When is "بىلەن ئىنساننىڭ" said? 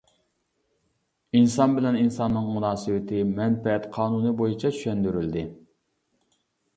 1.79-2.47